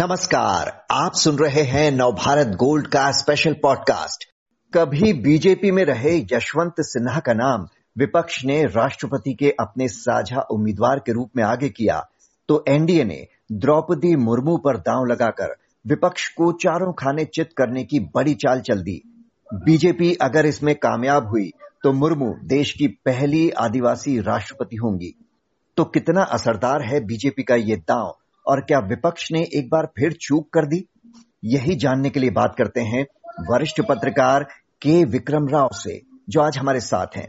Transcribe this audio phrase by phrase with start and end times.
[0.00, 4.24] नमस्कार, आप सुन रहे हैं नवभारत गोल्ड का स्पेशल पॉडकास्ट
[4.72, 7.66] कभी बीजेपी में रहे यशवंत सिन्हा का नाम,
[7.98, 11.98] विपक्ष ने राष्ट्रपति के अपने साझा उम्मीदवार के रूप में आगे किया
[12.48, 15.54] तो एनडीए ने द्रौपदी मुर्मू पर दांव लगाकर
[15.84, 19.00] विपक्ष को चारों खाने चित करने की बड़ी चाल चल दी।
[19.50, 21.50] बीजेपी अगर इसमें कामयाब हुई
[21.82, 25.14] तो मुर्मू देश की पहली आदिवासी राष्ट्रपति होंगी।
[25.76, 28.16] तो कितना असरदार है बीजेपी का ये दांव
[28.50, 30.84] और क्या विपक्ष ने एक बार फिर चूक कर दी?
[31.44, 33.06] यही जानने के लिए बात करते हैं
[33.40, 34.44] वरिष्ठ पत्रकार
[34.82, 37.28] के विक्रम राव से, जो आज हमारे साथ हैं।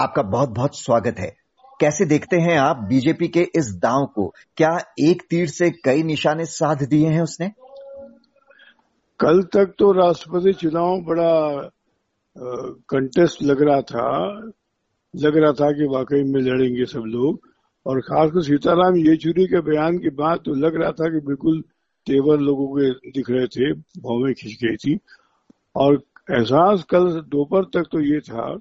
[0.00, 1.36] आपका बहुत बहुत स्वागत है।
[1.80, 4.34] कैसे देखते हैं आप बीजेपी के इस दांव को?
[4.56, 7.50] क्या एक तीर से कई निशाने साध दिए हैं उसने?
[9.20, 11.70] कल तक तो राष्ट्रपति चुनाव बड़ा
[12.90, 14.08] कंटेस्ट लग रहा था।
[15.16, 17.49] लग रहा था कि वाकई में लड़ेंगे सब लोग।
[17.86, 21.60] और खासकर सीताराम येचुरी के बयान के बाद तो लग रहा था कि बिल्कुल
[22.06, 24.98] तेवर लोगों के दिख रहे थे, भौवें खिंच गई थी।
[25.76, 28.54] और एहसास कल दोपहर तक तो ये था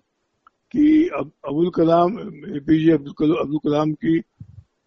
[0.73, 2.17] कि अब अबुल कलाम
[2.57, 4.19] एपीजे अब्दुल कलाम की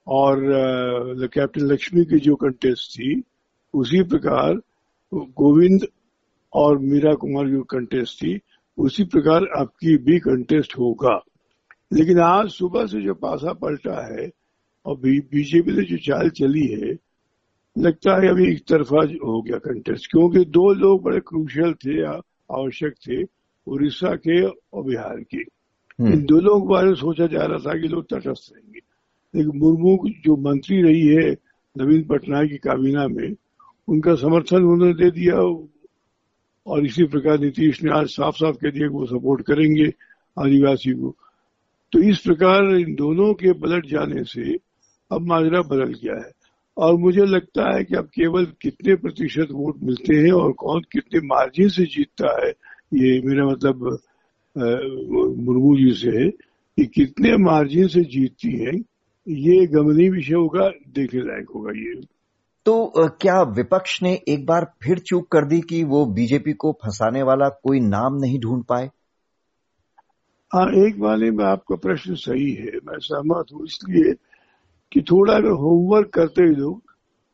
[0.06, 3.22] और कैप्टन लक्ष्मी की जो कंटेस्ट थी,
[3.74, 4.60] उसी प्रकार
[5.12, 5.86] गोविंद
[6.52, 8.38] और मीरा कुमार जो कंटेस्ट थी,
[8.78, 11.18] उसी प्रकार आपकी भी कंटेस्ट होगा।
[11.92, 14.30] लेकिन आज सुबह से जो पासा पलटा है
[14.86, 16.96] और बीजेपी ने जो चाल चली है
[17.78, 22.04] लगता है अभी एक तरफा हो गया कंटेस्ट क्योंकि दो लोग बड़े क्रूशियल थे
[22.54, 23.24] आवश्यक थे
[23.66, 27.80] उड़ीसा के और बिहार के। हम्म। इन दोनों के बारे में सोचा जा रहा था
[27.80, 28.80] कि लोग तटस्थ रहेंगे।
[29.34, 31.36] लेकिन मुर्मू जो मंत्री रही है
[31.78, 33.34] नवीन पटनायक की काबीना में
[33.88, 35.66] उनका समर्थन उन्होंने दे दिया
[36.66, 39.92] और इसी प्रकार नीतीश ने आज साफ़ साफ़ कह दिया कि वो सपोर्ट करेंगे
[40.38, 41.16] आदिवासी को।
[41.92, 44.54] तो इस प्रकार इन दोनों के पलट जाने से
[45.10, 46.30] अब माजरा बदल गया है।
[46.76, 51.20] और मुझे लगता है कि अब केवल कितने प्रतिशत वोट मिलते हैं और कौन कितने
[51.26, 52.50] मार्जिन से जीतता है,
[52.94, 53.84] ये मेरा मतलब
[54.56, 58.74] मुर्मू जी से है कि कितने मार्जिन से जीतती है,
[59.26, 62.00] ये गमनी विषय होगा, देखने लायक होगा ये।
[62.66, 67.22] तो क्या विपक्ष ने एक बार फिर चूक कर दी कि वो बीजेपी को फंसाने
[67.22, 68.90] वाला कोई नाम नहीं ढूंढ पाए?
[70.52, 74.12] हाँ एक वाले में आपका प्रश्न सही है, मैं सहमत हूँ, इसलिए
[74.92, 76.82] कि थोड़ा अगर होमवर्क करते ही लोग,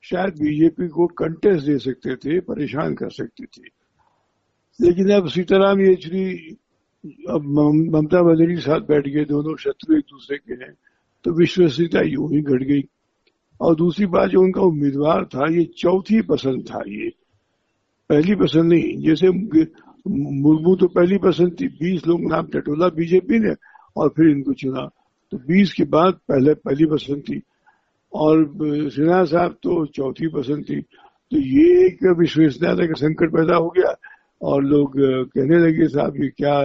[0.04, 3.66] शायद बीजेपी को कंटेस्ट दे सकते थे, परेशान कर सकते थे।
[4.80, 6.26] लेकिन अब सीताराम येचुरी
[7.30, 7.44] अब
[7.90, 10.72] ममता बनर्जी साथ बैठ गए, दोनों शत्रु एक दूसरे के हैं
[11.24, 12.82] तो विश्वसनीयता यूँ ही घट गई।
[13.60, 17.08] और दूसरी बात जो उनका उम्मीदवार था, ये चौथी पसंद था ये।
[18.10, 19.28] पहली पसंद नहीं, जैसे
[20.06, 23.54] मुर्मू तो पहली पसंद थी, बीस लोग नाम टटोला बीजेपी ने
[23.96, 24.88] और फिर इनको चुना।
[25.32, 27.40] तो बीस के बाद पहले, पहली पसंद थी।
[28.12, 28.44] और
[28.90, 33.94] सिन्हा साहब तो चौथी पसंद थी। तो ये एक विश्वसनीयता का संकट पैदा हो गया
[34.42, 34.92] और लोग
[35.34, 36.60] कहने लगे, साहब, ये क्या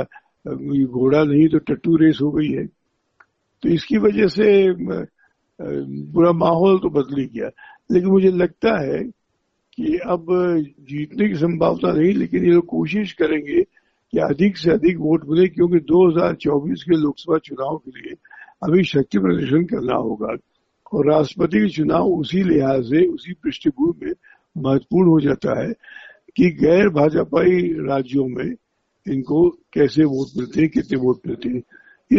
[0.46, 4.46] ये घोड़ा नहीं तो टट्टू रेस हो गई है। तो इसकी वजह से
[5.60, 7.50] पूरा माहौल तो बदल गया।
[7.92, 9.04] लेकिन मुझे लगता है
[9.78, 10.26] कि अब
[10.80, 13.62] जीतने की संभावना नहीं लेकिन ये लोग कोशिश करेंगे
[14.12, 18.14] कि अधिक से अधिक वोट मिले क्योंकि 2024 के लोकसभा चुनाव के लिए
[18.64, 20.36] अभी शक्ति प्रदर्शन करना होगा।
[20.94, 24.14] और राष्ट्रपति के चुनाव उसी लिहाज से उसी पृष्ठभूमि में
[24.58, 25.74] महत्वपूर्ण हो जाता है
[26.36, 28.56] कि गैर भाजपाई राज्यों में
[29.08, 31.62] इनको कैसे वोट मिलते हैं कितने वोट मिलते हैं।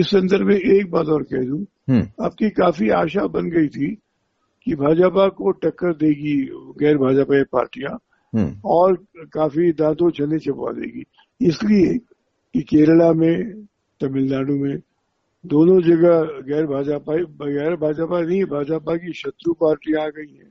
[0.01, 3.99] इस संदर्भ में एक बात और कह दूँ। हम्म। आपकी काफ़ी आशा बन गई थी
[4.67, 6.37] कि भाजपा को टक्कर देगी
[6.81, 7.99] गैर भाजपा पार्टियाँ
[8.33, 8.95] हम्म। और
[9.33, 11.05] काफ़ी दांतों छने चबा देगी।
[11.41, 11.99] इसलिए
[12.55, 13.65] कि केरला में
[14.01, 14.77] तमिलनाडु में
[15.45, 17.17] दोनों जगह गैर भाजपा
[17.49, 20.49] गैर भाजपा नहीं भाजपा की शत्रु पार्टी आ गई है।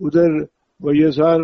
[0.00, 0.40] उधर
[0.80, 1.38] वाईएसआर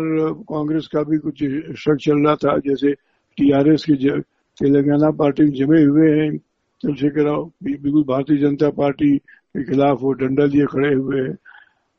[0.49, 1.43] कांग्रेस का भी कुछ
[1.79, 2.93] शक चल रहा था जैसे
[3.37, 4.19] टीआरएस के
[4.57, 6.37] तेलंगाना पार्टी में जमे हुए हैं
[6.81, 11.35] चंद्रशेखर राव बिल्कुल भारतीय जनता पार्टी के खिलाफ वो डंडा लिए खड़े हुए हैं।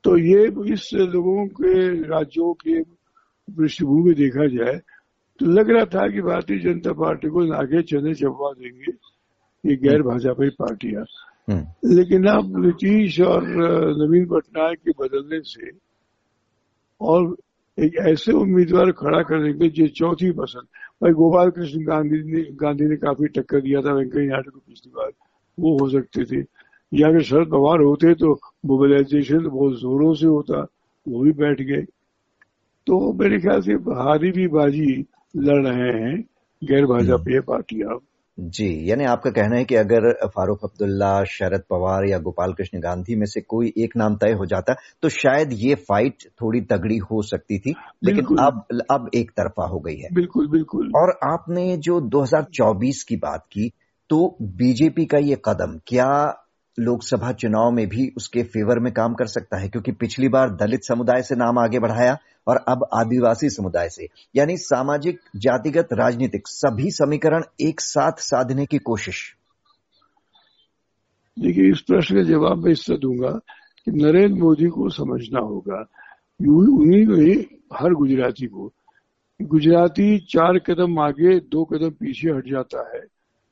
[0.05, 1.73] तो ये इस लोगों के
[2.09, 2.83] राज्यों के
[3.49, 4.81] पृष्ठभूमि देखा जाए
[5.41, 8.93] तो लग रहा था कि भारतीय जनता पार्टी को आगे चने चबवा देंगे।
[9.65, 11.05] ये गैर भाजपा पार्टियाँ
[11.51, 13.45] हम्म। लेकिन अब नीतीश और
[14.01, 15.71] नवीन पटनायक के बदलने से
[17.01, 17.37] और
[17.79, 20.67] एक ऐसे उम्मीदवार खड़ा करने के जो चौथी पसंद
[21.03, 24.93] भाई गोपाल कृष्ण गांधी ने गांधी ने काफ़ी टक्कर दिया था वेंकैया नायडू को पिछली
[24.97, 25.13] बार
[25.61, 26.43] वो हो सकते थे।
[26.93, 28.33] या अगर शरद पवार होते तो
[28.67, 30.61] मोबिलाइजेशन बहुत जोरों से होता
[31.07, 31.83] वो भी बैठ गए।
[32.87, 35.07] तो मेरे ख्याल से हारी भी बाजी
[35.37, 36.21] लड़ रहे हैं
[36.63, 37.99] गैर भाजपा पार्टियाँ।
[38.39, 43.17] जी यानी आपका कहना है कि अगर फारूक अब्दुल्ला शरद पवार या गोपाल कृष्ण गांधी
[43.17, 47.23] में से कोई एक नाम तय हो जाता तो शायद ये फाइट थोड़ी तगड़ी हो
[47.23, 52.01] सकती थी लेकिन अब अब एक तरफा हो गई है। बिल्कुल बिल्कुल। और आपने जो
[52.09, 53.69] 2024 की बात की
[54.11, 56.11] तो बीजेपी का ये कदम क्या
[56.81, 60.85] लोकसभा चुनाव में भी उसके फेवर में काम कर सकता है, क्योंकि पिछली बार दलित
[60.85, 62.17] समुदाय से नाम आगे बढ़ाया
[62.47, 64.07] और अब आदिवासी समुदाय से।
[64.37, 69.23] यानी सामाजिक, जातिगत, राजनीतिक सभी समीकरण एक साथ साधने की कोशिश।
[71.37, 73.31] देखिए, इस प्रश्न का जवाब मैं इससे दूँगा
[73.87, 75.81] कि नरेंद्र मोदी को समझना होगा।
[76.41, 77.35] उन्हीं को ही,
[77.75, 78.73] हर गुजराती को।
[79.41, 83.01] गुजराती चार कदम आगे, दो कदम पीछे हट जाता है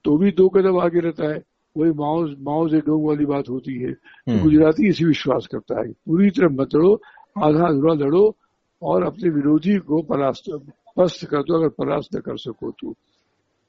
[0.05, 1.39] तो भी दो कदम आगे रहता है।
[1.77, 5.81] वही माओ माओ से डोंग वाली बात होती है तो हम्म। गुजराती इसी विश्वास करता
[5.81, 6.95] है। पूरी तरह मत लड़ो
[7.39, 8.37] आधा अधूरा लड़ो
[8.83, 10.51] और अपने विरोधी को परास्त
[10.97, 12.95] पस्त कर दो अगर परास्त न कर सको तो।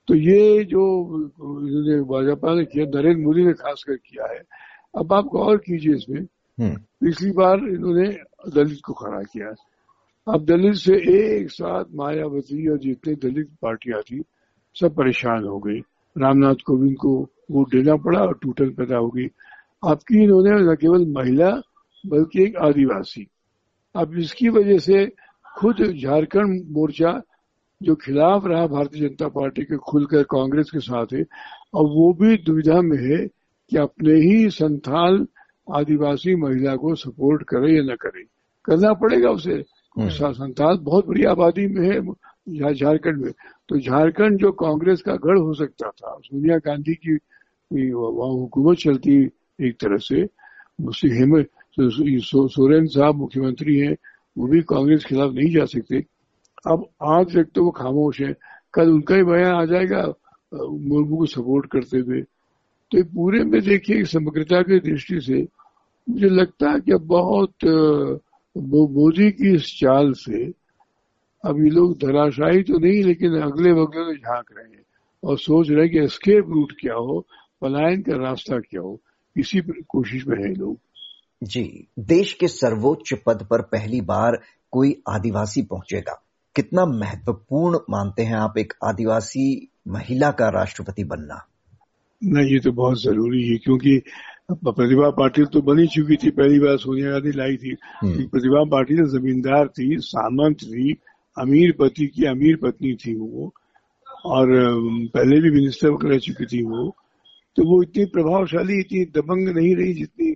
[0.08, 0.82] तो ये जो
[2.04, 4.40] भाजपा ने किया नरेंद्र मोदी ने खासकर किया है।
[4.98, 6.22] अब आप गौर कीजिए इसमें
[6.60, 8.10] हम्म। पिछली बार इन्होंने
[8.56, 9.54] दलित को खड़ा किया।
[10.34, 14.24] अब दलित से एक साथ मायावती और जितने दलित पार्टियाँ थी
[14.76, 15.80] सब परेशान हो गई।
[16.18, 19.30] रामनाथ कोविंद को वोट देना पड़ा और टूटल पैदा होगी
[19.86, 21.62] आपकी इन्होंने न केवल महिला
[22.06, 23.28] बल्कि एक आदिवासी।
[23.96, 25.12] अब इसकी वजह से
[25.58, 27.22] खुद झारखंड मोर्चा
[27.84, 31.26] जो खिलाफ रहा भारतीय जनता पार्टी के खुलकर कांग्रेस के साथ है
[31.74, 33.28] और वो भी दुविधा में है
[33.70, 35.28] कि अपने ही संथाल
[35.76, 38.24] आदिवासी महिला को सपोर्ट करे या न करे।
[38.66, 39.54] करना पड़ेगा उसे।
[39.98, 43.32] हम्म। संथाल बहुत बड़ी आबादी में है झारखंड में।
[43.70, 47.16] तो झारखंड जो कांग्रेस का गढ़ हो सकता था, सोनिया गांधी की
[47.94, 49.16] वहाँ हुकूमत चलती
[49.60, 50.18] एक तरह से
[51.10, 51.50] हेमंत
[51.80, 53.96] सोरेन साहब मुख्यमंत्री हैं,
[54.38, 56.04] वो भी कांग्रेस खिलाफ नहीं जा सकते।
[56.66, 58.34] अब आज तक तो वो खामोश है।
[58.74, 60.02] कल उनका ही बयान आ जाएगा,
[60.52, 62.22] मुर्मू को सपोर्ट करते हुए।
[62.92, 65.42] तो पूरे में देखिए समग्रता की दृष्टि से
[66.08, 67.66] मुझे लगता है कि बहुत
[68.56, 70.46] मोदी की इस चाल से
[71.46, 74.84] अब ये लोग धराशायी तो नहीं लेकिन अगले बगले में झाँक रहे हैं
[75.24, 77.20] और सोच रहे हैं कि एस्केप रूट क्या हो
[77.62, 79.00] पलायन का रास्ता क्या हो।
[79.36, 80.80] इसी कोशिश में है लोग।
[81.44, 84.40] जी देश के सर्वोच्च पद पर पहली बार
[84.72, 86.24] कोई आदिवासी पहुंचेगा।
[86.56, 91.46] कितना महत्वपूर्ण मानते हैं आप एक आदिवासी महिला का राष्ट्रपति बनना।
[92.22, 94.02] नहीं ये तो बहुत ज़रूरी है क्योंकि
[94.52, 99.04] प्रतिभा पाटिल तो बनी चुकी थी पहली बार सोनिया गांधी लाई थी। हम्म। प्रतिभा पाटिल
[99.10, 100.94] जमींदार थी सामंत थी
[101.40, 103.54] अमीर पति की अमीर पत्नी थी वो,
[104.26, 104.48] और
[105.14, 106.96] पहले भी मिनिस्टर रह चुकी थी वो
[107.58, 110.36] तो वो इतनी प्रभावशाली, इतनी दबंग नहीं रही जितनी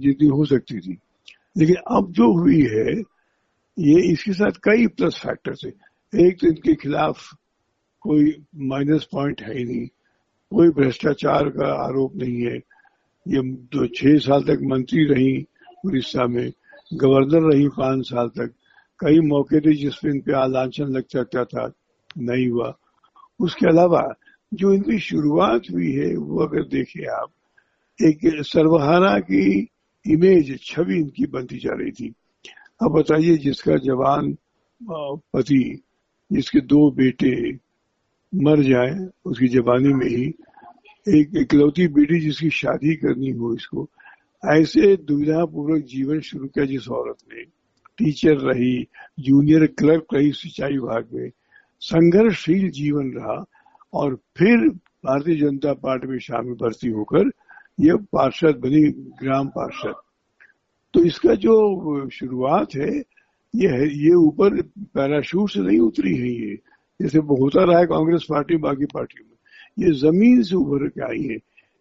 [0.00, 0.96] जितनी हो सकती थी।
[1.56, 2.92] लेकिन अब जो हुई है,
[3.76, 5.72] ये इसके साथ कई प्लस फैक्टर्स है
[6.26, 7.22] एक तो इनके खिलाफ
[8.02, 8.32] कोई
[8.70, 9.86] माइनस पॉइंट है ही नहीं।
[10.52, 12.56] कोई भ्रष्टाचार का आरोप नहीं है।
[13.26, 13.42] ये
[13.72, 15.36] तो छह साल तक मंत्री रही
[15.84, 16.50] उड़ीसा में
[16.92, 18.52] गवर्नर रही पाँच साल तक।
[19.00, 21.72] कई मौके थे जिसमें इन पे लग सकता था?
[22.18, 22.78] नहीं हुआ।
[23.40, 24.14] उसके अलावा
[24.54, 27.30] जो इनकी शुरुआत हुई है, वो अगर देखें आप,
[28.02, 29.68] एक सर्वहारा की
[30.06, 32.14] इमेज छवि इनकी बनती जा रही थी।
[32.82, 34.36] अब बताइए जिसका जवान
[35.32, 35.82] पति,
[36.32, 37.52] जिसके दो बेटे
[38.34, 40.24] मर जाए, उसकी जवानी में ही
[41.18, 43.90] एक इकलौती बेटी जिसकी शादी करनी हो इसको,
[44.46, 47.59] ऐसे दुविधा पूर्वक जीवन शुरू किया जिस औरत ने।
[48.00, 48.76] टीचर रही
[49.20, 51.30] जूनियर क्लर्क रही सिंचाई विभाग में।
[51.82, 53.44] संघर्षशील जीवन रहा
[53.94, 54.68] और फिर
[55.04, 57.30] भारतीय जनता पार्टी में शामिल भर्ती होकर
[57.80, 58.82] ये पार्षद बनी,
[59.22, 59.94] ग्राम पार्षद।
[60.94, 62.90] तो इसका जो शुरुआत है
[63.54, 64.60] ये ये ऊपर
[64.94, 66.54] पैराशूट से नहीं उतरी है ये।
[67.00, 71.22] जैसे होता रहा है कांग्रेस पार्टी, बाकी पार्टियों में। ये ज़मीन से उभर के आई
[71.28, 71.38] है।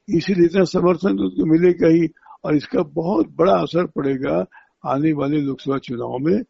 [0.07, 2.07] इसीलिए इतना समर्थन तो मिलेगा ही
[2.43, 4.45] और इसका बहुत बड़ा असर पड़ेगा
[4.85, 6.43] आने वाले लोकसभा चुनाव में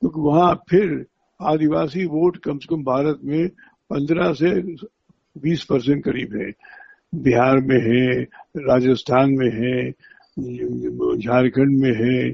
[0.00, 1.06] क्योंकि वहाँ फिर
[1.42, 3.48] आदिवासी वोट कम से कम भारत में
[3.90, 4.76] पंद्रह से
[5.38, 6.52] बीस परसेंट करीब है।
[7.14, 8.22] बिहार में है,
[8.56, 9.90] राजस्थान में है,
[11.18, 12.32] झारखंड में है,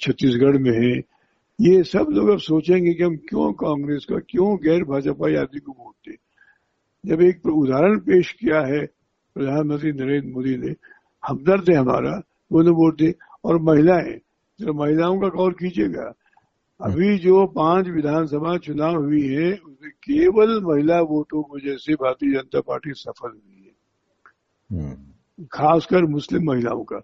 [0.00, 1.02] छत्तीसगढ़ में है।
[1.60, 5.72] ये सब लोग अब सोचेंगे कि हम क्यों कांग्रेस का, क्यों गैर भाजपा आदि को
[5.72, 6.16] वोट दें?
[7.06, 8.86] जब एक उदाहरण पेश किया है
[9.34, 10.74] प्रधानमंत्री नरेंद्र मोदी ने,
[11.26, 13.14] हमदर्द है हमारा, वो वोट दे।
[13.44, 14.20] और महिलाएँ
[14.60, 16.12] जब महिलाओं का गौर कीजिएगा
[16.80, 22.32] अभी जो पाँच विधानसभा चुनाव हुई है उसमें केवल महिला वोटों की वजह से भारतीय
[22.32, 23.72] जनता पार्टी सफल हुई है।
[24.72, 27.02] हम्म। खासकर मुस्लिम महिलाओं का।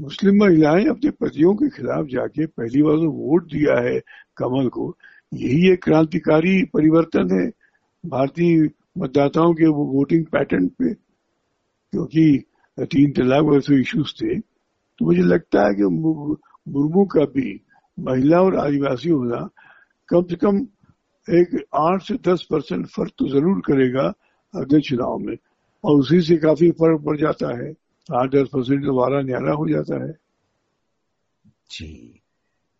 [0.00, 4.00] मुस्लिम महिलाएँ अपने पतियों के खिलाफ जाके पहली बार तो वोट दिया है
[4.36, 4.96] कमल को।
[5.34, 7.52] यही एक क्रांतिकारी परिवर्तन है
[8.10, 10.94] भारतीय मतदाताओं के वो वोटिंग पैटर्न पे
[11.92, 12.42] क्योंकि
[12.80, 14.40] तीन तलाक वैसे इश्यूज़ थे।
[14.98, 15.82] तो मुझे लगता है कि
[16.66, 17.60] मुर्मू का भी
[17.98, 19.48] महिला और आदिवासी होना
[20.08, 20.58] कम से कम
[21.28, 24.12] एक आठ से दस परसेंट फ़र्क तो ज़रूर करेगा
[24.54, 25.36] अगले चुनाव में।
[25.84, 27.70] और उसी से काफ़ी फ़र्क पड़ जाता है।
[28.14, 30.12] आठ दस परसेंट दोबारा न्यारा हो जाता है।
[31.70, 32.22] जी।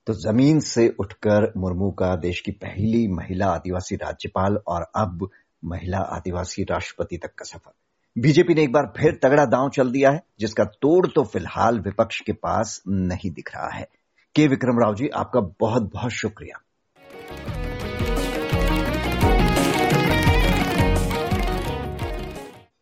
[0.07, 5.29] तो ज़मीन से उठकर मुर्मू का देश की पहली महिला आदिवासी राज्यपाल और अब
[5.65, 7.73] महिला आदिवासी राष्ट्रपति तक का सफ़र।
[8.19, 12.21] बीजेपी ने एक बार फिर तगड़ा दांव चल दिया है, जिसका तोड़ तो फ़िलहाल विपक्ष
[12.21, 13.89] के पास नहीं दिख रहा है।
[14.35, 16.61] के विक्रम राव जी, आपका बहुत बहुत शुक्रिया।